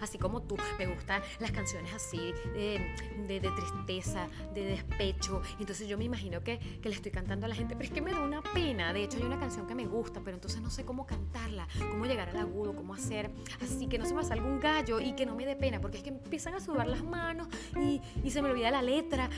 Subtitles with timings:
[0.00, 0.56] así como tú.
[0.78, 5.42] Me gustan las canciones así de, tristeza, de despecho.
[5.58, 8.00] Entonces yo me imagino que, que, le estoy cantando a la gente, pero es que
[8.00, 8.92] me da una pena.
[8.92, 12.06] De hecho, hay una canción que me gusta, pero entonces no sé cómo cantarla, cómo
[12.06, 13.30] llegar al agudo, cómo hacer
[13.60, 15.98] así que no se me salga un gallo y que no me dé pena, porque
[15.98, 19.28] es que empiezan a sudar las manos y, y se me olvida la letra.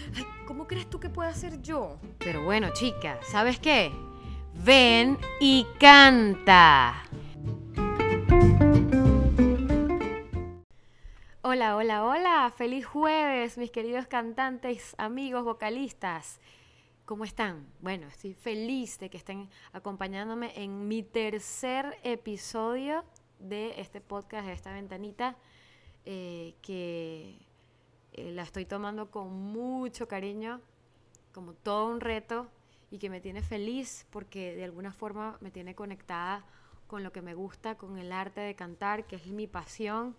[0.47, 1.99] ¿cómo crees tú que puedo hacer yo?
[2.19, 3.93] Pero bueno, chica, ¿sabes qué?
[4.65, 7.05] Ven y canta.
[11.43, 12.53] Hola, hola, hola.
[12.55, 16.39] Feliz jueves, mis queridos cantantes, amigos, vocalistas.
[17.07, 17.67] ¿Cómo están?
[17.81, 23.07] Bueno, estoy feliz de que estén acompañándome en mi tercer episodio
[23.39, 25.39] de este podcast, de esta ventanita,
[26.05, 27.39] eh, que
[28.13, 30.61] eh, la estoy tomando con mucho cariño,
[31.33, 32.51] como todo un reto
[32.91, 36.45] y que me tiene feliz porque de alguna forma me tiene conectada
[36.87, 40.15] con lo que me gusta, con el arte de cantar, que es mi pasión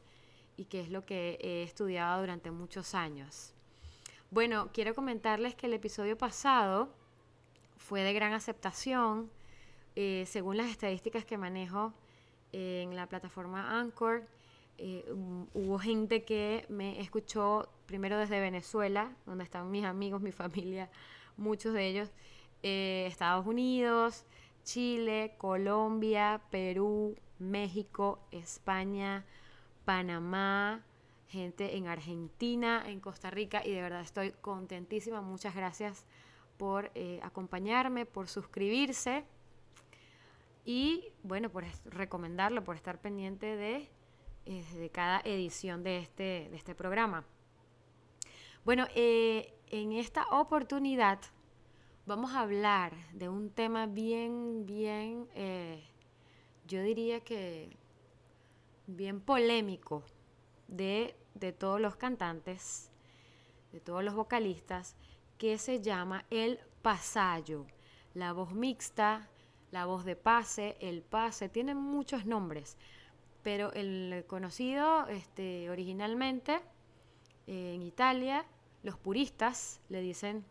[0.62, 3.56] y que es lo que he estudiado durante muchos años.
[4.30, 6.94] Bueno, quiero comentarles que el episodio pasado
[7.78, 9.32] fue de gran aceptación.
[9.96, 11.94] Eh, según las estadísticas que manejo
[12.54, 14.24] eh, en la plataforma Anchor,
[14.78, 15.04] eh,
[15.56, 20.92] hubo gente que me escuchó primero desde Venezuela, donde están mis amigos, mi familia,
[21.38, 22.12] muchos de ellos,
[22.62, 24.26] Estados Unidos,
[24.64, 29.26] Chile, Colombia, Perú, México, España,
[29.86, 30.84] Panamá,
[31.28, 35.22] gente en Argentina, en Costa Rica y de verdad estoy contentísima.
[35.22, 36.06] Muchas gracias
[36.58, 39.24] por eh, acompañarme, por suscribirse
[40.66, 43.90] y bueno, por recomendarlo, por estar pendiente de,
[44.46, 47.24] eh, de cada edición de este, de este programa.
[48.64, 51.20] Bueno, en esta oportunidad
[52.06, 55.84] vamos a hablar de un tema bien, bien, eh,
[56.68, 57.76] yo diría que
[58.96, 60.04] bien polémico
[60.68, 62.92] de, de todos los cantantes,
[63.72, 64.96] de todos los vocalistas,
[65.38, 67.66] que se llama el pasallo,
[68.14, 69.28] la voz mixta,
[69.72, 72.78] la voz de pase, el pase, tienen muchos nombres,
[73.42, 76.60] pero el conocido este, originalmente
[77.48, 78.46] eh, en Italia,
[78.84, 80.46] los puristas le dicen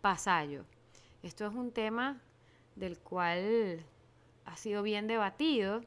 [0.00, 0.64] pasallo.
[1.22, 2.20] Esto es un tema
[2.76, 3.84] del cual
[4.44, 5.80] ha sido bien debatido.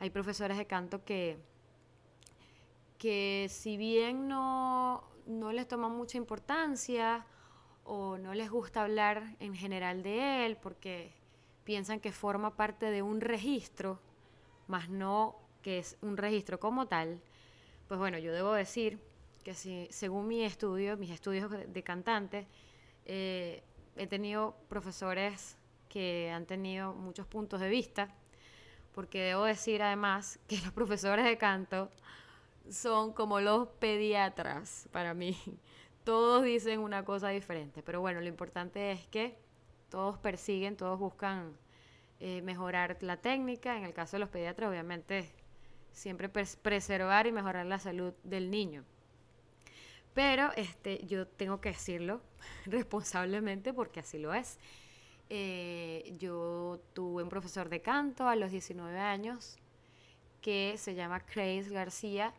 [0.00, 1.36] Hay profesores de canto que,
[2.96, 7.26] que si bien no, no les toman mucha importancia
[7.84, 11.12] o no les gusta hablar en general de él porque
[11.64, 14.00] piensan que forma parte de un registro,
[14.68, 17.20] más no que es un registro como tal,
[17.86, 18.98] pues bueno, yo debo decir
[19.44, 22.46] que si, según mi estudio, mis estudios de cantante,
[23.04, 23.62] eh,
[23.96, 25.58] he tenido profesores
[25.90, 28.14] que han tenido muchos puntos de vista,
[28.94, 31.90] porque debo decir además que los profesores de canto
[32.70, 35.36] son como los pediatras para mí.
[36.04, 39.36] Todos dicen una cosa diferente, pero bueno, lo importante es que
[39.90, 41.52] todos persiguen, todos buscan
[42.20, 43.76] eh, mejorar la técnica.
[43.76, 45.30] En el caso de los pediatras, obviamente,
[45.92, 48.84] siempre preservar y mejorar la salud del niño.
[50.14, 52.20] Pero este, yo tengo que decirlo
[52.66, 54.58] responsablemente porque así lo es.
[55.30, 59.56] Eh, yo tuve un profesor de canto a los 19 años
[60.42, 62.34] que se llama Craig García,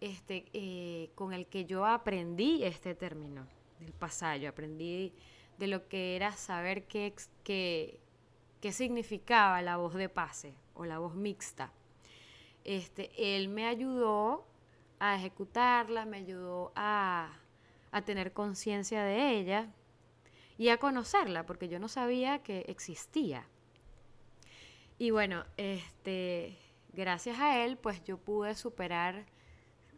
[0.00, 3.46] este, eh, con el que yo aprendí este término
[3.80, 5.12] del pasallo, aprendí
[5.58, 7.14] de lo que era saber qué,
[7.44, 8.00] qué,
[8.60, 11.72] qué significaba la voz de pase o la voz mixta.
[12.64, 14.46] Este, él me ayudó
[14.98, 17.30] a ejecutarla, me ayudó a,
[18.04, 19.68] tener conciencia de ella
[20.58, 23.46] y a conocerla, porque yo no sabía que existía.
[24.98, 26.56] Y bueno, este,
[26.92, 29.26] gracias a él, pues yo pude superar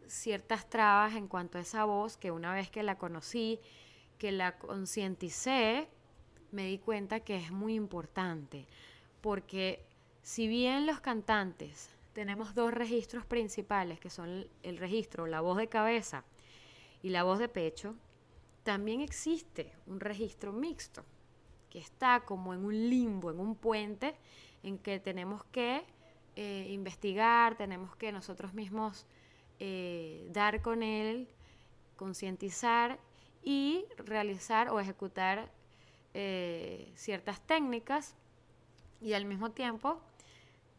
[0.07, 3.59] ciertas trabas en cuanto a esa voz, que una vez que la conocí,
[4.17, 5.87] que la concienticé,
[6.51, 8.65] me di cuenta que es muy importante,
[9.21, 9.85] porque
[10.21, 15.67] si bien los cantantes tenemos dos registros principales, que son el registro, la voz de
[15.67, 16.23] cabeza
[17.03, 17.95] y la voz de pecho,
[18.67, 21.05] también existe un registro mixto,
[21.69, 24.13] que está como en un limbo, en un puente,
[24.61, 25.85] en que tenemos que
[26.35, 29.05] eh, investigar, tenemos que nosotros mismos
[29.61, 31.29] eh, dar con él,
[31.95, 32.99] concientizar
[33.41, 35.49] y realizar o ejecutar
[36.13, 38.17] eh, ciertas técnicas.
[38.99, 40.01] Y al mismo tiempo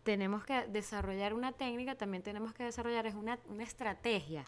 [0.02, 4.44] tenemos que desarrollar una técnica, también tenemos que desarrollar es una, estrategia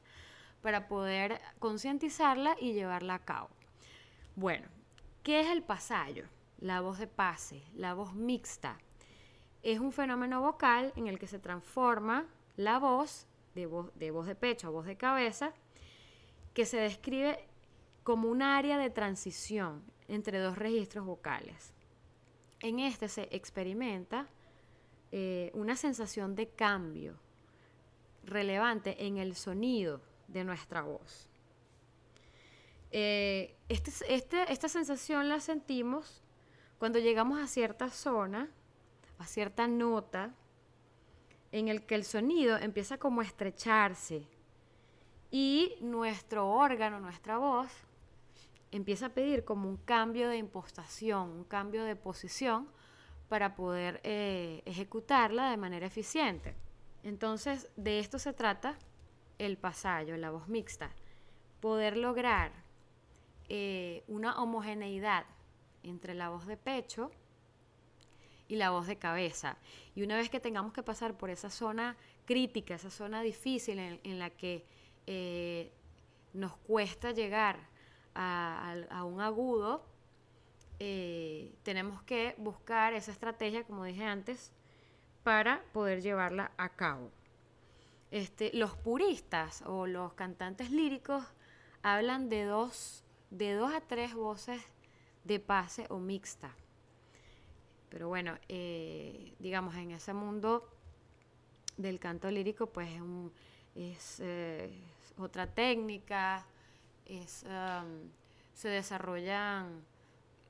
[0.62, 3.50] para poder concientizarla y llevarla a cabo.
[4.36, 4.68] Bueno,
[5.22, 6.24] ¿qué es el pasallo?
[6.58, 8.78] La voz de pase, la voz mixta.
[9.62, 12.26] Es un fenómeno vocal en el que se transforma
[12.56, 15.52] la voz de voz, de pecho a voz de cabeza,
[16.54, 17.48] que se describe
[18.02, 21.72] como un área de transición entre dos registros vocales.
[22.60, 24.28] En este se experimenta
[25.12, 27.18] eh, una sensación de cambio
[28.24, 30.00] relevante en el sonido
[30.32, 31.28] de nuestra voz.
[32.92, 36.22] Eh, este, este, esta sensación la sentimos
[36.78, 38.48] cuando llegamos a cierta zona,
[39.18, 40.34] a cierta nota,
[41.52, 44.26] en el que el sonido empieza como a estrecharse
[45.30, 47.70] y nuestro órgano, nuestra voz,
[48.70, 52.68] empieza a pedir como un cambio de impostación, un cambio de posición
[53.28, 56.56] para poder eh, ejecutarla de manera eficiente.
[57.02, 58.76] Entonces, de esto se trata
[59.40, 60.90] el pasallo, la voz mixta.
[61.60, 62.52] Poder lograr
[63.48, 65.24] eh, una homogeneidad
[65.82, 67.10] entre la voz de pecho
[68.48, 69.56] y la voz de cabeza.
[69.94, 71.96] Y una vez que tengamos que pasar por esa zona
[72.26, 74.66] crítica, esa zona difícil en, la que
[75.06, 75.72] eh,
[76.34, 77.56] nos cuesta llegar
[78.14, 79.86] a, un agudo,
[80.78, 84.52] eh, tenemos que buscar esa estrategia, como dije antes,
[85.22, 87.10] para poder llevarla a cabo.
[88.10, 91.24] Este, los puristas o los cantantes líricos
[91.82, 94.60] hablan de dos, de dos a tres voces
[95.24, 96.54] de pase o mixta.
[97.88, 100.68] Pero bueno, eh, digamos, en ese mundo
[101.76, 102.90] del canto lírico, pues
[103.74, 104.72] es, eh,
[105.18, 106.46] otra técnica,
[107.08, 108.10] um,
[108.54, 109.84] se desarrollan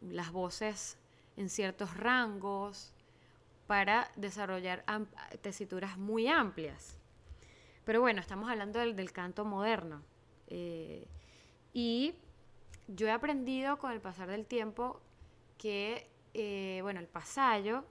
[0.00, 0.98] las voces
[1.36, 2.92] en ciertos rangos
[3.66, 4.84] para desarrollar
[5.42, 6.99] tesituras muy amplias.
[7.84, 10.02] Pero bueno, estamos hablando del, canto moderno.
[10.48, 11.06] Eh,
[11.72, 12.14] y
[12.88, 15.00] yo he aprendido con el pasar del tiempo
[15.58, 17.84] que eh, bueno, el pasallo,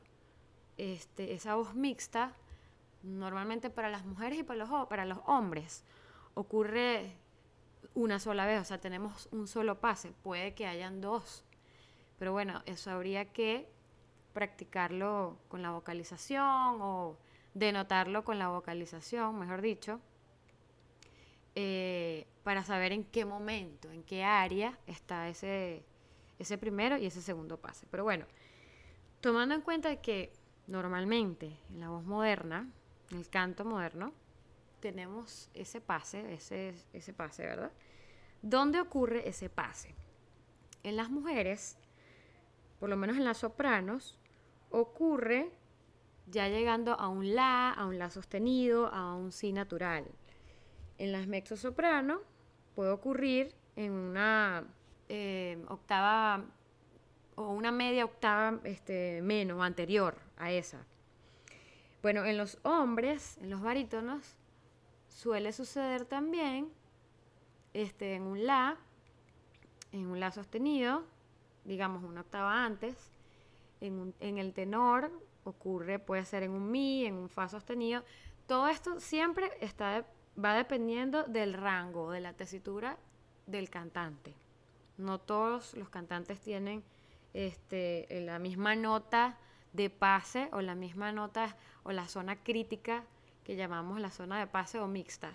[0.77, 2.33] este, esa voz mixta,
[3.03, 5.83] normalmente para las mujeres y para los, para los hombres,
[6.35, 7.17] ocurre
[7.95, 11.43] una sola vez, o sea, tenemos un solo pase, puede que hayan dos,
[12.17, 13.69] pero bueno, eso habría que
[14.33, 17.17] practicarlo con la vocalización o
[17.53, 19.99] denotarlo con la vocalización, mejor dicho,
[21.55, 25.83] eh, para saber en qué momento, en qué área está ese,
[26.37, 27.85] ese primero y ese segundo pase.
[27.89, 28.25] Pero bueno,
[29.21, 30.31] tomando en cuenta que
[30.67, 32.69] normalmente en la voz moderna,
[33.11, 34.13] en el canto moderno,
[34.79, 37.71] tenemos ese pase, ese, ese pase, ¿verdad?
[38.41, 39.93] ¿Dónde ocurre ese pase?
[40.83, 41.77] En las mujeres,
[42.79, 44.17] por lo menos en las sopranos,
[44.69, 45.51] ocurre
[46.31, 50.05] ya llegando a un la, a un la sostenido, a un si natural.
[50.97, 52.21] En las mezzosoprano
[52.75, 54.65] puede ocurrir en una
[55.07, 56.43] eh, octava
[57.35, 60.85] o una media octava este, menos, anterior a esa.
[62.01, 64.35] Bueno, en los hombres, en los barítonos,
[65.07, 66.69] suele suceder también
[67.73, 68.77] este, en un La,
[69.91, 71.03] en un La sostenido,
[71.63, 72.95] digamos una octava antes,
[73.81, 75.11] en, en el tenor
[75.49, 78.03] ocurre, puede ser en un Mi, en un Fa sostenido.
[78.47, 80.05] Todo esto siempre está,
[80.43, 82.97] va dependiendo del rango, de la tesitura
[83.45, 84.33] del cantante.
[84.97, 86.83] No todos los cantantes tienen
[87.33, 89.37] este, la misma nota
[89.73, 93.03] de pase o la misma nota o la zona crítica
[93.43, 95.31] que llamamos la zona de pase o mixta.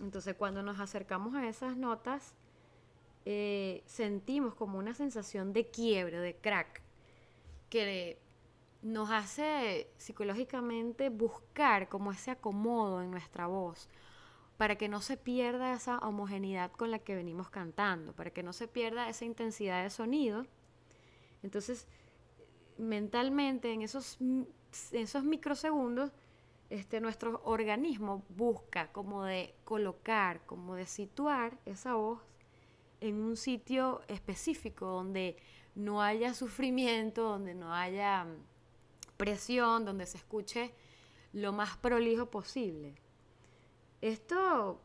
[0.00, 2.34] Entonces cuando nos acercamos a esas notas,
[3.26, 6.82] eh, sentimos como una sensación de quiebre, de crack,
[7.70, 8.18] que
[8.84, 13.88] nos hace psicológicamente buscar como ese acomodo en nuestra voz
[14.58, 18.52] para que no se pierda esa homogeneidad con la que venimos cantando, para que no
[18.52, 20.46] se pierda esa intensidad de sonido.
[21.42, 21.88] Entonces,
[22.76, 24.18] mentalmente, en esos,
[24.92, 26.12] esos microsegundos,
[26.68, 32.20] este, nuestro organismo busca como de colocar, como de situar esa voz
[33.00, 35.36] en un sitio específico donde
[35.74, 38.26] no haya sufrimiento, donde no haya
[39.16, 40.74] donde se escuche
[41.32, 42.94] lo más prolijo posible.
[44.00, 44.80] Esto,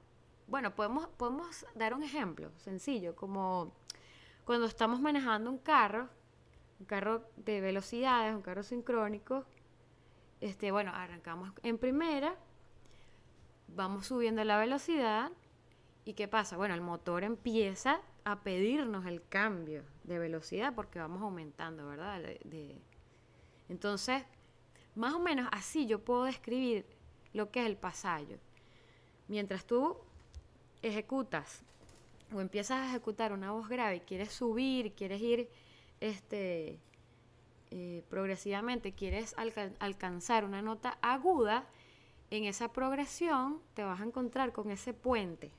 [0.48, 3.74] bueno, podemos, podemos dar un ejemplo sencillo, como
[4.46, 6.10] cuando estamos manejando un carro,
[6.80, 9.46] un carro de velocidades, un carro sincrónico,
[10.42, 12.36] este, bueno, arrancamos en primera,
[13.68, 15.32] vamos subiendo la velocidad
[16.06, 16.58] y ¿qué pasa?
[16.58, 22.24] Bueno, el motor empieza a pedirnos el cambio de velocidad porque vamos aumentando, ¿verdad?
[23.70, 24.24] Entonces,
[24.96, 26.86] más o menos así yo puedo describir
[27.34, 28.38] lo que es el pasallo.
[29.28, 29.98] Mientras tú
[30.82, 31.62] ejecutas
[32.34, 35.50] o empiezas a ejecutar una voz grave y quieres subir, quieres ir
[36.00, 36.80] este,
[37.72, 39.36] eh, progresivamente, quieres
[39.80, 41.68] alcanzar una nota aguda,
[42.32, 45.52] en esa progresión te vas a encontrar con ese puente,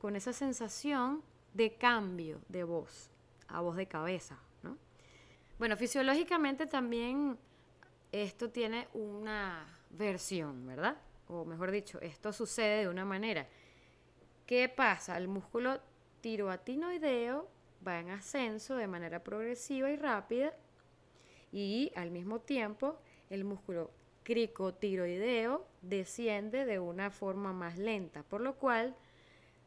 [0.00, 1.22] con esa sensación
[1.54, 3.10] de cambio de voz
[3.46, 4.38] a voz de cabeza.
[5.58, 7.36] Bueno, fisiológicamente también
[8.12, 10.96] esto tiene una versión, ¿verdad?
[11.26, 13.48] O mejor dicho, esto sucede de una manera.
[14.46, 15.16] ¿Qué pasa?
[15.16, 15.80] El músculo
[16.20, 17.48] tiroatinoideo
[17.86, 20.54] va en ascenso de manera progresiva y rápida
[21.50, 23.90] y al mismo tiempo el músculo
[24.22, 28.94] cricotiroideo desciende de una forma más lenta, por lo cual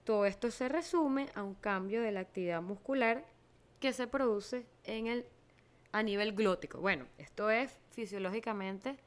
[0.06, 3.26] todo esto se resume a un cambio de la actividad muscular
[3.82, 5.26] que se produce en el,
[5.92, 6.80] a nivel glótico.
[6.80, 8.98] Bueno, esto es fisiológicamente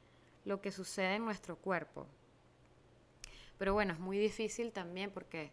[0.43, 2.07] lo que sucede en nuestro cuerpo.
[3.57, 5.51] Pero bueno, es muy difícil también porque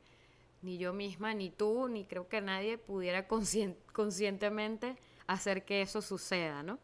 [0.60, 4.96] ni yo misma, ni tú, ni creo que nadie pudiera conscientemente
[5.26, 6.78] hacer que eso suceda, ¿no?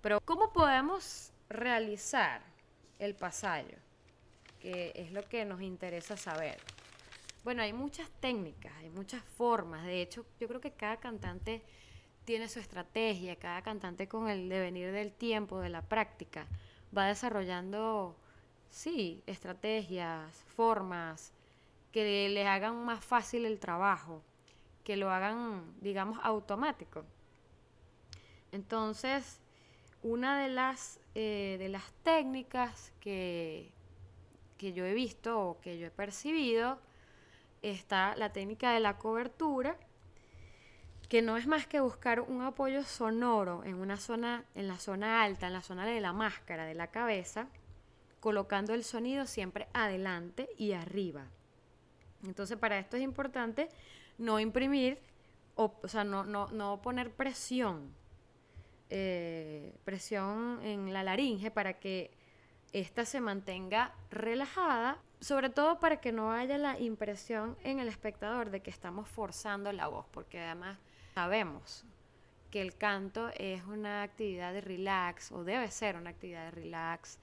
[0.00, 2.42] Pero ¿cómo podemos realizar
[2.98, 3.76] el pasallo?
[4.60, 6.58] Que es lo que nos interesa saber.
[7.44, 9.84] Bueno, hay muchas técnicas, hay muchas formas.
[9.84, 11.62] De hecho, yo creo que cada cantante
[12.30, 16.46] tiene su estrategia, cada cantante con el devenir del tiempo, de la práctica,
[16.96, 18.14] va desarrollando,
[18.70, 21.32] sí, estrategias, formas
[21.90, 24.22] que les hagan más fácil el trabajo,
[24.84, 27.04] que lo hagan, digamos, automático.
[28.52, 29.40] Entonces,
[30.04, 33.72] una de las, eh, de las técnicas que,
[34.56, 36.78] que yo he visto o que yo he percibido
[37.60, 39.76] está la técnica de la cobertura,
[41.10, 45.24] que no es más que buscar un apoyo sonoro en una zona, en la zona
[45.24, 47.48] alta, en la zona de la máscara de la cabeza,
[48.20, 51.26] colocando el sonido siempre adelante y arriba.
[52.22, 53.68] Entonces, para esto es importante
[54.18, 55.00] no imprimir,
[55.56, 57.92] o, sea, no, no, poner presión,
[58.88, 62.12] eh, presión en la laringe para que
[62.72, 68.50] ésta se mantenga relajada sobre todo para que no haya la impresión en el espectador
[68.50, 70.78] de que estamos forzando la voz, porque además
[71.14, 71.84] sabemos
[72.50, 77.18] que el canto es una actividad de relax, o debe ser una actividad de relax,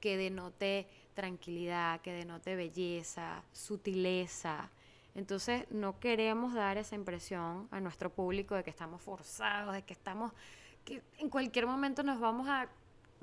[0.00, 4.70] que denote tranquilidad, que denote belleza, sutileza.
[5.14, 9.92] Entonces no queremos dar esa impresión a nuestro público de que estamos forzados, de que
[9.92, 10.32] estamos,
[10.84, 12.68] que en cualquier momento nos vamos a,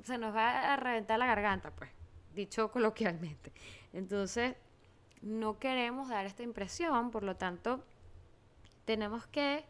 [0.04, 1.90] se nos va a reventar la garganta, pues
[2.34, 3.52] dicho coloquialmente.
[3.92, 4.54] Entonces,
[5.20, 7.84] no queremos dar esta impresión, por lo tanto,
[8.84, 9.64] tenemos que,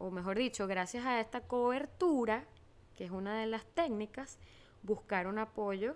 [0.00, 2.46] o mejor dicho, gracias a esta cobertura,
[2.96, 4.38] que es una de las técnicas,
[4.82, 5.94] buscar un apoyo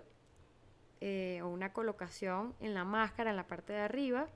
[1.01, 4.29] eh, o una colocación en la máscara, en la parte de arriba,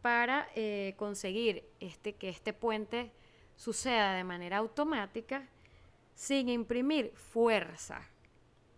[0.00, 3.12] para eh, conseguir este, que este puente
[3.56, 5.46] suceda de manera automática
[6.14, 8.00] sin imprimir fuerza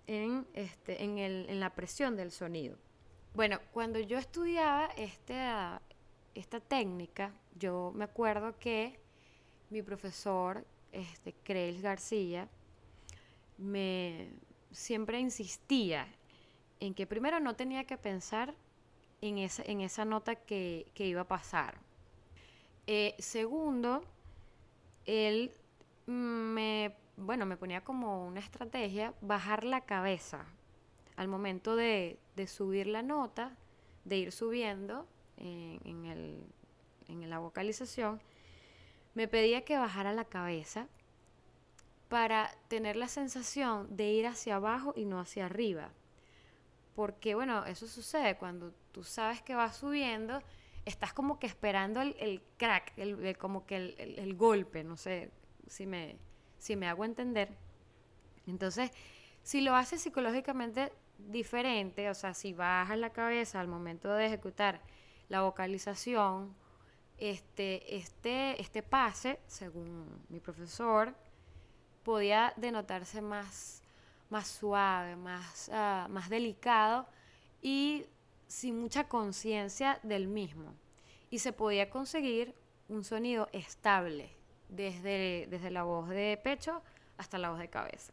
[0.08, 2.76] en, este, en, el, en la presión del sonido.
[3.32, 5.80] Bueno, cuando yo estudiaba esta
[6.66, 9.01] técnica, yo me acuerdo que
[9.72, 12.48] mi profesor, este, Creils García,
[13.58, 14.28] me
[14.70, 16.06] siempre insistía
[16.80, 18.54] en que primero no tenía que pensar
[19.20, 21.78] en esa, en esa nota que, que iba a pasar.
[22.86, 24.02] Eh, segundo,
[25.06, 25.52] él
[26.06, 30.44] me bueno, me ponía como una estrategia bajar la cabeza
[31.16, 33.56] al momento de, subir la nota,
[34.04, 36.42] de ir subiendo en, el,
[37.08, 38.20] en la vocalización,
[39.14, 40.88] me pedía que bajara la cabeza
[42.08, 45.90] para tener la sensación de ir hacia abajo y no hacia arriba.
[46.94, 50.42] Porque, bueno, eso sucede cuando tú sabes que vas subiendo,
[50.84, 55.30] estás como que esperando el, crack, el, como que el, golpe, no sé
[55.66, 56.16] si me,
[56.58, 57.56] si me hago entender.
[58.46, 58.90] Entonces,
[59.42, 64.80] si lo haces psicológicamente diferente, o sea, si bajas la cabeza al momento de ejecutar
[65.28, 66.54] la vocalización,
[67.30, 71.14] este, este, este pase, según mi profesor,
[72.02, 73.80] podía denotarse más,
[74.28, 77.06] más suave, más, ah, más delicado
[77.60, 78.06] y
[78.48, 80.74] sin mucha conciencia del mismo.
[81.30, 82.56] Y se podía conseguir
[82.88, 84.34] un sonido estable,
[84.68, 86.82] desde, desde la voz de pecho
[87.18, 88.12] hasta la voz de cabeza.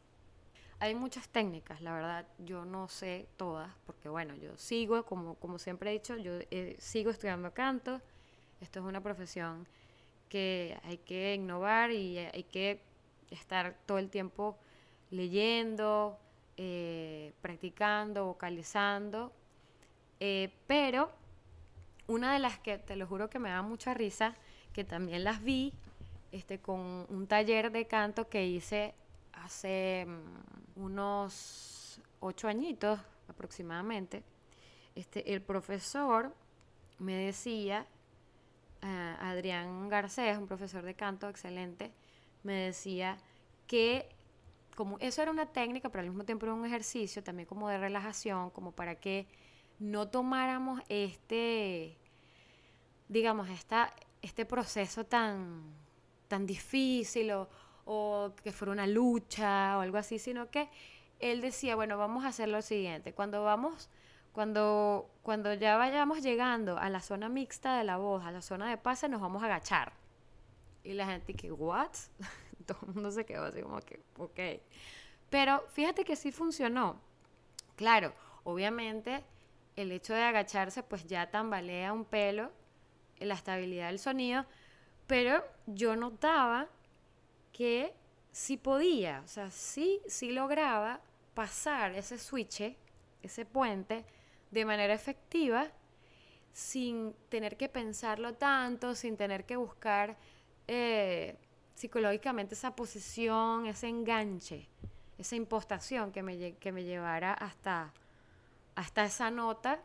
[0.78, 5.58] Hay muchas técnicas, la verdad, yo no sé todas, porque bueno, yo sigo, como, como
[5.58, 8.01] siempre he dicho, yo eh, sigo estudiando canto,
[8.62, 9.68] esto es una profesión
[10.30, 12.82] que hay que innovar y hay que
[13.32, 14.58] estar todo el tiempo
[15.12, 16.18] leyendo,
[16.58, 19.32] eh, practicando, vocalizando,
[20.20, 21.12] eh, pero
[22.08, 24.36] una de las que te lo juro que me da mucha risa,
[24.74, 25.74] que también las vi
[26.32, 28.94] este, con un taller de canto que hice
[29.34, 34.24] hace mm, unos ocho añitos aproximadamente.
[34.96, 36.34] este, el profesor
[36.98, 37.86] me decía,
[38.81, 41.91] eh, Adrián Garcés, un profesor de canto excelente,
[42.43, 43.17] me decía
[43.67, 44.09] que
[44.75, 47.77] como eso era una técnica, pero al mismo tiempo era un ejercicio también como de
[47.77, 49.27] relajación, como para que
[49.79, 51.98] no tomáramos este,
[53.09, 55.63] digamos, esta, este proceso tan,
[56.29, 57.50] tan difícil o,
[57.86, 60.69] o que fuera una lucha o algo así, sino que
[61.19, 63.89] él decía, bueno, vamos a hacer lo siguiente, cuando vamos,
[64.31, 68.69] cuando, cuando ya vayamos llegando a la zona mixta de la voz, a la zona
[68.69, 69.93] de pase, nos vamos a agachar.
[70.83, 71.91] Y la gente que, ¿what?
[72.65, 74.39] todo el mundo se quedó así como que, ok.
[75.29, 77.00] Pero fíjate que sí funcionó.
[77.75, 79.24] Claro, obviamente
[79.75, 82.51] el hecho de agacharse pues ya tambalea un pelo
[83.25, 84.45] la estabilidad del sonido,
[85.07, 86.67] pero yo notaba
[87.51, 87.93] que
[88.31, 91.01] sí podía, o sea, sí, sí lograba
[91.33, 92.75] pasar ese switch,
[93.21, 94.05] ese puente,
[94.51, 95.68] de manera efectiva,
[96.53, 100.18] sin tener que pensarlo tanto, sin tener que buscar
[100.68, 101.36] eh,
[101.75, 104.68] psicológicamente esa posición, ese enganche,
[105.18, 107.94] esa impostación que me, que me llevara hasta,
[108.75, 109.79] hasta esa nota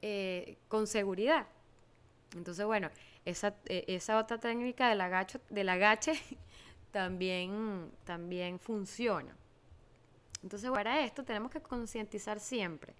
[0.00, 1.46] eh, con seguridad.
[2.36, 2.90] Entonces, bueno,
[3.24, 6.12] esa, e, esa otra técnica del, agacho, del agache
[6.92, 9.34] también, también funciona.
[10.42, 12.94] Entonces, para esto tenemos que concientizar siempre.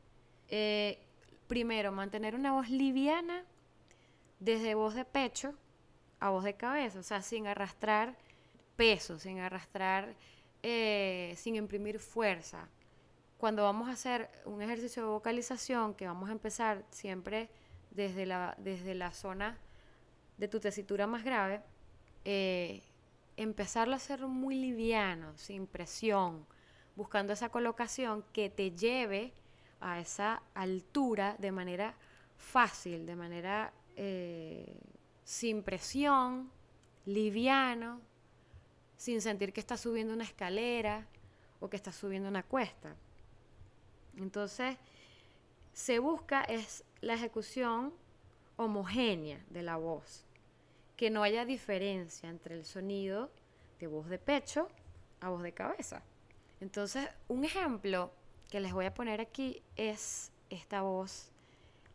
[0.49, 0.99] Eh,
[1.47, 3.45] primero, mantener una voz liviana
[4.41, 5.55] desde voz de pecho
[6.21, 8.17] a voz de cabeza, o sea, sin arrastrar
[8.77, 10.15] peso, sin arrastrar,
[10.63, 12.69] eh, sin imprimir fuerza.
[13.37, 17.51] Cuando vamos a hacer un ejercicio de vocalización, que vamos a empezar siempre
[17.91, 19.59] desde la, desde la zona
[20.39, 21.61] de tu tesitura más grave,
[22.25, 22.83] eh,
[23.37, 26.47] empezarlo a hacer muy liviano, sin presión,
[26.97, 29.33] buscando esa colocación que te lleve
[29.81, 31.95] a esa altura de manera
[32.37, 34.77] fácil, de manera eh,
[35.25, 36.51] sin presión,
[37.07, 38.01] liviano,
[38.97, 41.07] sin sentir que estás subiendo una escalera
[41.61, 42.95] o que estás subiendo una cuesta.
[44.17, 44.77] Entonces,
[45.73, 47.93] se busca es la ejecución
[48.57, 50.25] homogénea de la voz,
[50.97, 53.31] que no haya diferencia entre el sonido
[53.79, 54.69] de voz de pecho
[55.21, 56.03] a voz de cabeza.
[56.61, 58.11] Entonces, un ejemplo
[58.49, 61.31] que les voy a poner aquí es esta voz,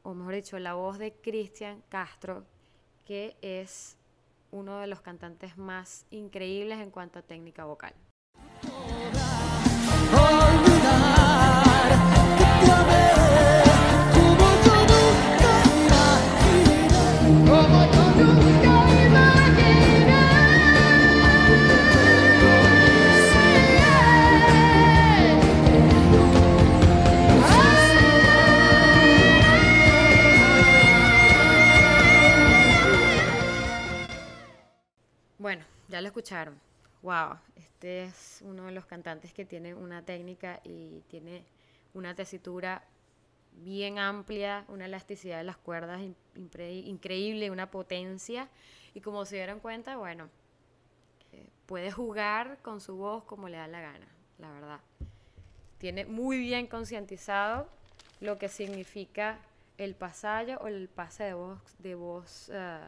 [0.04, 2.46] o mejor dicho, la voz de Cristian Castro,
[3.06, 3.98] que es
[4.52, 7.94] uno de los cantantes más increíbles en cuanto a técnica vocal.
[37.01, 41.43] Wow, este es uno de los cantantes que tiene una técnica y tiene
[41.93, 42.83] una tesitura
[43.57, 46.01] bien amplia, una elasticidad de las cuerdas
[46.36, 48.47] increíble, una potencia.
[48.93, 50.29] Y como se dieron cuenta, bueno,
[51.33, 54.07] eh, puede jugar con su voz como le da la gana,
[54.39, 54.79] la verdad.
[55.77, 57.67] Tiene muy bien concientizado
[58.21, 59.39] lo que significa
[59.77, 62.79] el pasallo o el pase de voz, de voz eh,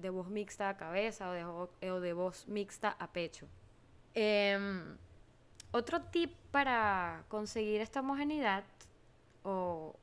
[0.00, 3.46] de voz mixta a cabeza o de, voz mixta a pecho.
[4.14, 4.96] Em,
[5.72, 8.64] otro tip para conseguir esta homogeneidad,
[9.44, 9.94] o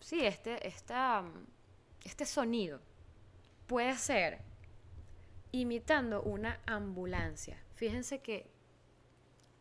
[0.00, 2.80] sí, este, este sonido,
[3.66, 4.40] puede ser
[5.52, 7.62] imitando una ambulancia.
[7.74, 8.50] Fíjense que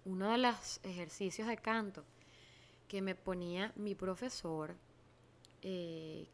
[0.06, 2.04] uno de los ejercicios de canto
[2.88, 4.76] que me ponía mi profesor,
[5.62, 6.28] eh,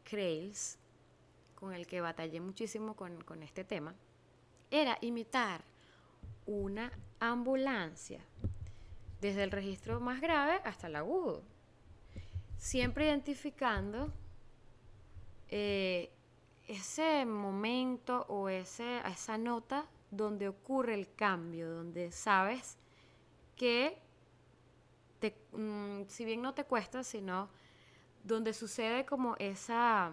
[1.54, 3.94] con el que batallé muchísimo con, con este tema,
[4.70, 5.62] era imitar
[6.46, 8.20] una ambulancia
[9.20, 11.42] desde el registro más grave hasta el agudo,
[12.58, 14.12] siempre identificando
[15.48, 16.10] eh,
[16.68, 22.76] ese momento o ese, esa nota donde ocurre el cambio, donde sabes
[23.56, 23.98] que
[25.20, 27.48] te, mm, si bien no te cuesta, sino
[28.22, 30.12] donde sucede como esa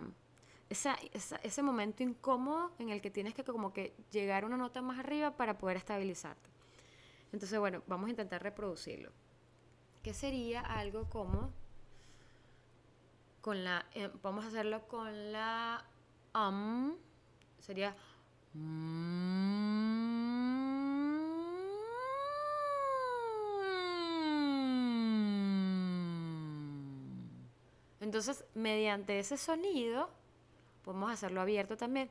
[0.72, 5.36] ese momento incómodo en el que tienes que como que llegar una nota más arriba
[5.38, 6.50] para poder estabilizarte.
[7.34, 9.12] Entonces, bueno, vamos a intentar reproducirlo.
[10.02, 11.52] ¿Qué sería algo como
[13.42, 15.84] con la eh, vamos a hacerlo con la
[16.34, 16.96] um
[17.60, 17.96] sería
[28.02, 30.10] Entonces, mediante ese sonido,
[30.84, 32.10] podemos hacerlo abierto también.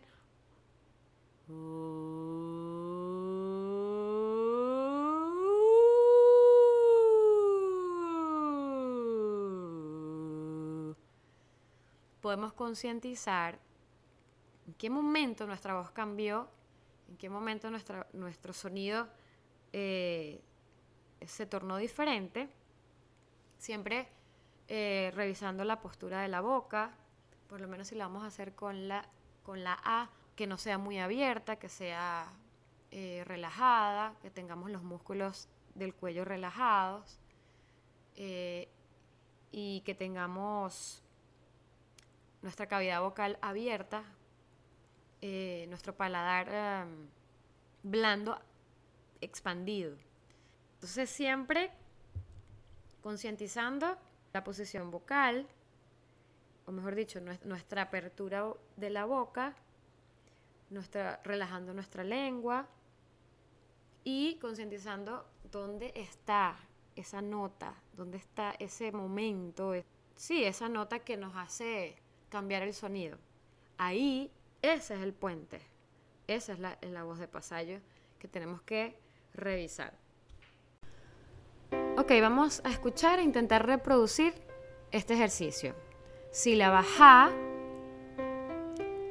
[12.20, 13.58] Podemos concientizar
[14.66, 16.48] en qué momento nuestra voz cambió,
[17.08, 19.08] en qué momento nuestro sonido
[19.72, 20.40] eh,
[21.26, 22.48] se tornó diferente.
[23.58, 24.08] Siempre
[24.68, 26.92] eh, revisando la postura de la boca,
[27.50, 29.04] por lo menos si la vamos a hacer con la,
[29.42, 32.32] con la A, que no sea muy abierta, que sea
[32.92, 37.18] eh, relajada, que tengamos los músculos del cuello relajados
[38.14, 38.68] eh,
[39.50, 41.02] y que tengamos
[42.40, 44.04] nuestra cavidad vocal abierta,
[45.20, 46.48] nuestro paladar
[46.86, 47.08] em,
[47.82, 48.40] blando,
[49.20, 49.96] expandido.
[50.74, 51.70] Entonces siempre
[53.02, 53.98] concientizando
[54.32, 55.46] la posición vocal,
[56.70, 59.56] o mejor dicho, nuestra apertura de la boca,
[60.70, 62.68] nuestra, relajando nuestra lengua
[64.04, 66.56] y concientizando dónde está
[66.94, 69.72] esa nota, dónde está ese momento,
[70.14, 71.96] sí, esa nota que nos hace
[72.28, 73.18] cambiar el sonido.
[73.76, 74.30] Ahí,
[74.62, 75.60] ese es el puente,
[76.28, 77.80] esa es la, la voz de pasallo
[78.20, 78.96] que tenemos que
[79.34, 79.92] revisar.
[81.98, 84.34] Ok, vamos a escuchar e intentar reproducir
[84.92, 85.89] este ejercicio.
[86.32, 87.30] Sílaba ja,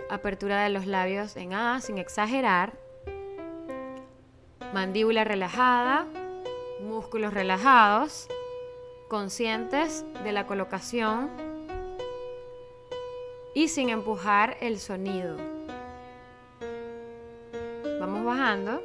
[0.10, 2.74] apertura de los labios en A sin exagerar,
[4.74, 6.08] mandíbula relajada,
[6.82, 8.30] músculos relajados,
[9.10, 11.30] conscientes de la colocación
[13.54, 15.36] y sin empujar el sonido.
[18.00, 18.82] Vamos bajando.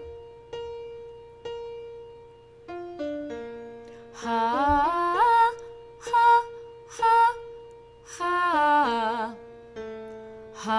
[10.64, 10.72] Esas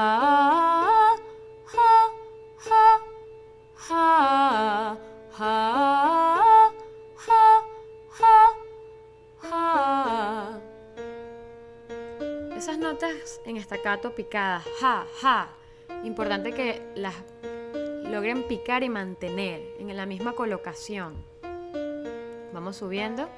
[12.79, 15.49] notas en estacato picadas, ja, ja,
[16.03, 17.13] importante que las
[18.09, 21.23] logren picar y mantener en la misma colocación.
[22.51, 23.29] Vamos subiendo.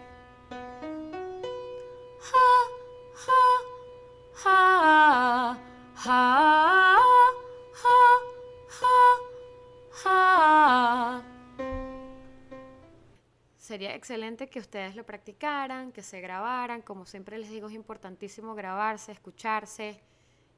[13.98, 16.82] Excelente que ustedes lo practicaran, que se grabaran.
[16.82, 20.00] Como siempre les digo, es importantísimo grabarse, escucharse.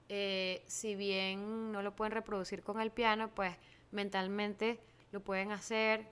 [0.10, 3.56] Eh, si bien no lo pueden reproducir con el piano, pues
[3.92, 4.80] mentalmente
[5.12, 6.08] lo pueden hacer.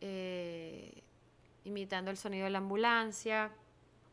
[0.00, 1.02] Eh,
[1.64, 3.50] imitando el sonido de la ambulancia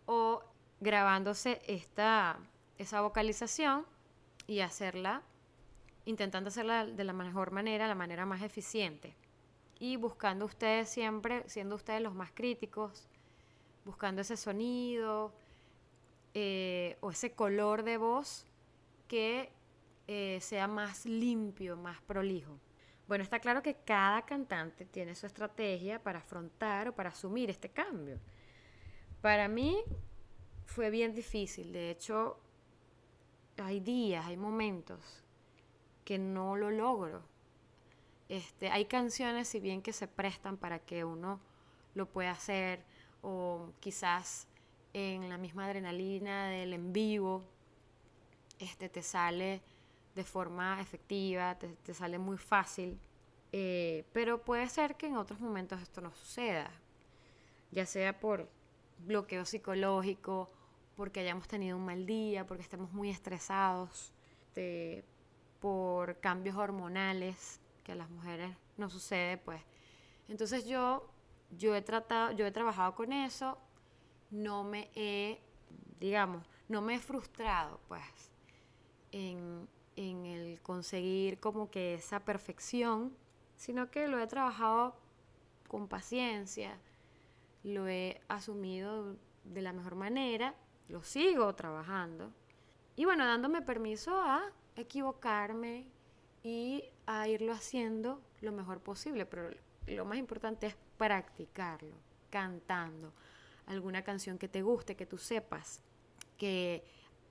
[0.06, 0.42] o
[0.80, 2.40] grabándose esta,
[2.78, 3.86] esa vocalización
[4.48, 5.22] y hacerla,
[6.06, 9.16] intentando hacerla de la mejor manera, la manera más eficiente.
[9.82, 13.08] Y buscando ustedes siempre, siendo ustedes los más críticos,
[13.84, 15.34] buscando ese sonido
[16.36, 18.46] eh, o ese color de voz
[19.08, 19.52] que
[20.08, 22.60] eh, sea más limpio, más prolijo.
[23.08, 27.70] Bueno, está claro que cada cantante tiene su estrategia para afrontar o para asumir este
[27.70, 28.20] cambio.
[29.20, 29.82] Para mí
[30.68, 32.38] fue bien difícil, de hecho
[33.58, 35.24] hay días, hay momentos
[36.06, 37.31] que no lo logro.
[38.32, 41.42] Este, hay canciones, si bien que se prestan para que uno
[41.96, 42.82] lo pueda hacer,
[43.22, 44.48] o quizás
[44.94, 47.44] en la misma adrenalina del en vivo,
[48.58, 49.62] este, te sale
[50.16, 52.98] de forma efectiva, te, sale muy fácil,
[53.52, 56.72] eh, pero puede ser que en otros momentos esto no suceda,
[57.70, 58.48] ya sea por
[59.00, 60.50] bloqueo psicológico,
[60.96, 64.14] porque hayamos tenido un mal día, porque estemos muy estresados,
[65.60, 69.62] por cambios hormonales que a las mujeres no sucede, pues.
[70.28, 71.10] Entonces yo,
[71.58, 73.58] yo he tratado, yo he trabajado con eso,
[74.30, 75.42] no me he,
[76.00, 78.32] digamos, no me he frustrado, pues,
[79.12, 83.16] en, en el conseguir como que esa perfección,
[83.58, 84.96] sino que lo he trabajado
[85.68, 86.80] con paciencia,
[87.64, 90.56] lo he asumido de la mejor manera,
[90.88, 92.32] lo sigo trabajando
[92.96, 95.88] y bueno, dándome permiso a equivocarme
[96.44, 99.50] y a irlo haciendo lo mejor posible, pero
[99.88, 101.96] lo más importante es practicarlo,
[102.30, 103.14] cantando
[103.68, 105.82] alguna canción que te guste, que tú sepas
[106.38, 106.84] que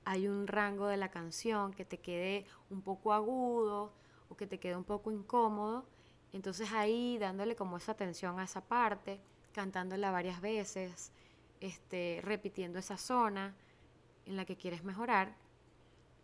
[0.05, 3.93] hay un rango de la canción que te quede un poco agudo
[4.29, 5.85] o que te quede un poco incómodo.
[6.33, 9.21] Entonces ahí dándole como esa atención a esa parte,
[9.53, 11.13] cantándola varias veces,
[11.61, 13.55] este, repitiendo esa zona.
[14.27, 15.35] en la que quieres mejorar,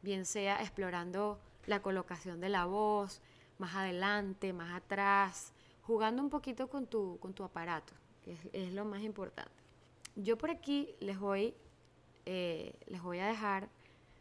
[0.03, 3.21] bien sea explorando la colocación de la voz,
[3.59, 5.53] más adelante, más atrás,
[5.83, 9.53] jugando un poquito con tu, con tu aparato, que es, lo más importante.
[10.15, 11.55] Yo por aquí les voy,
[12.25, 13.69] eh, les voy a dejar,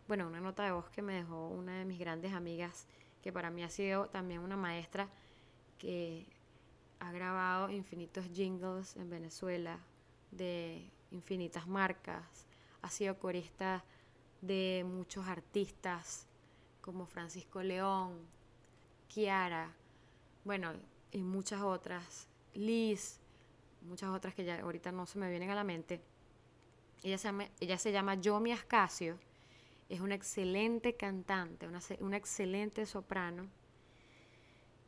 [0.07, 2.87] bueno, una nota de voz que me dejó una de mis grandes amigas,
[3.21, 5.09] que para mí ha sido también una maestra
[5.77, 6.27] que
[6.99, 9.79] ha grabado infinitos jingles en Venezuela
[10.31, 12.45] de infinitas marcas,
[12.81, 13.83] ha sido corista
[14.41, 16.27] de muchos artistas
[16.85, 18.27] como Francisco León,
[19.07, 19.73] Kiara,
[20.43, 20.71] bueno,
[21.11, 23.19] y muchas otras, Liz,
[23.81, 25.99] muchas otras que ya ahorita no se me vienen a la mente.
[27.01, 29.17] Ella se llama, ella se llama Yomi Ascasio,
[29.89, 33.47] es una excelente cantante, una, una excelente soprano.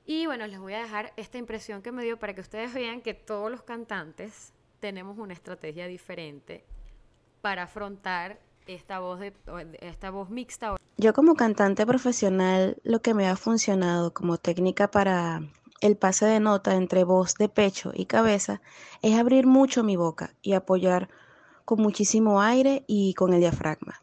[0.05, 3.01] Y bueno, les voy a dejar esta impresión que me dio para que ustedes vean
[3.01, 6.63] que todos los cantantes tenemos una estrategia diferente
[7.41, 9.33] para afrontar esta voz, de,
[9.81, 10.76] esta voz mixta.
[10.99, 15.43] Yo como cantante profesional, lo que me ha funcionado como técnica para
[15.79, 18.61] el pase de nota entre voz de pecho y cabeza
[19.03, 21.07] es abrir mucho mi boca y apoyar
[21.65, 24.01] con muchísimo aire y con el diafragma.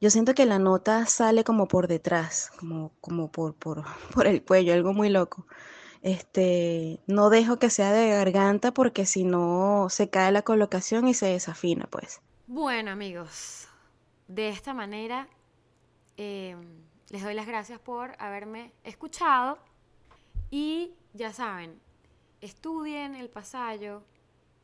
[0.00, 4.42] Yo siento que la nota sale como por detrás, como, como por, por, por el
[4.42, 5.46] cuello, algo muy loco.
[6.00, 11.12] Este, no dejo que sea de garganta porque si no se cae la colocación y
[11.12, 12.22] se desafina, pues.
[12.46, 13.68] Bueno, amigos,
[14.26, 15.28] de esta manera
[16.18, 16.60] em,
[17.08, 19.58] les doy las gracias por haberme escuchado
[20.50, 21.80] y ya saben,
[22.40, 24.02] estudien el pasallo,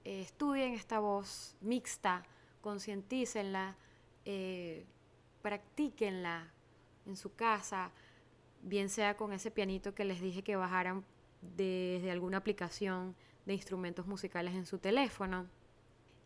[0.05, 2.23] eh, estudien esta voz mixta,
[2.61, 3.77] concientícenla,
[4.27, 4.85] eh,
[5.41, 6.53] practíquenla
[7.07, 7.91] en su casa,
[8.63, 11.05] bien sea con ese pianito que les dije que bajaran
[11.41, 13.15] desde alguna aplicación
[13.47, 15.47] de instrumentos musicales en su teléfono.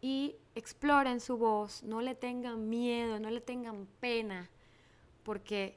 [0.01, 4.49] Y exploren su voz, no le tengan miedo, no le tengan pena,
[5.29, 5.77] porque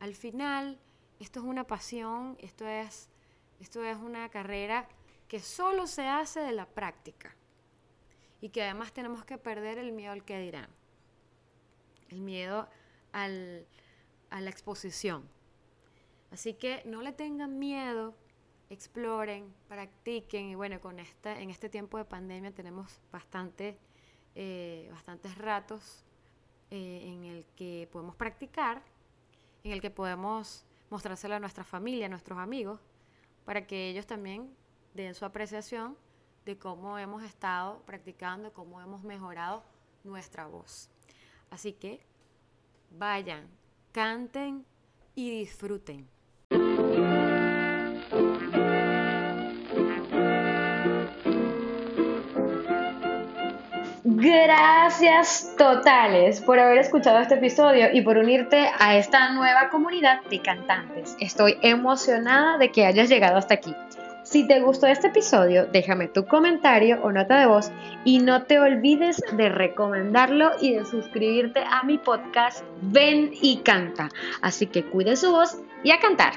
[0.00, 0.76] al final
[1.20, 3.08] esto es una pasión, esto es,
[3.60, 4.88] esto es una carrera
[5.28, 7.36] que solo se hace de la práctica
[8.40, 10.68] y que además tenemos que perder el miedo al que dirán
[12.08, 12.68] el miedo
[13.12, 13.68] al,
[14.30, 15.28] a la exposición.
[16.32, 18.16] Así que no le tengan miedo,
[18.68, 23.78] exploren, practiquen y bueno, con esta, en este tiempo de pandemia tenemos bastante,
[24.34, 26.04] eh, bastantes ratos
[26.70, 28.82] eh, en el que podemos practicar,
[29.64, 32.80] en el que podemos mostrárselo a nuestra familia, a nuestros amigos,
[33.44, 34.54] para que ellos también
[34.94, 35.96] den su apreciación
[36.44, 39.62] de cómo hemos estado practicando, cómo hemos mejorado
[40.04, 40.90] nuestra voz.
[41.50, 42.00] Así que
[42.90, 43.48] vayan,
[43.92, 44.64] canten
[45.14, 46.08] y disfruten.
[54.20, 60.42] Gracias totales por haber escuchado este episodio y por unirte a esta nueva comunidad de
[60.42, 61.16] cantantes.
[61.20, 63.72] Estoy emocionada de que hayas llegado hasta aquí.
[64.24, 67.70] Si te gustó este episodio, déjame tu comentario o nota de voz
[68.04, 74.08] y no te olvides de recomendarlo y de suscribirte a mi podcast Ven y Canta.
[74.42, 76.32] Así que cuide su voz y a cantar.